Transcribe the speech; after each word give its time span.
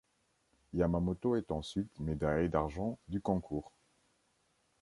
Yamamoto 0.73 1.35
est 1.35 1.51
ensuite 1.51 1.99
médaillé 1.99 2.49
d'argent 2.49 2.97
du 3.07 3.21
concours. 3.21 3.71